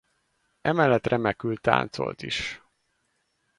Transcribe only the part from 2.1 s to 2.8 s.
is.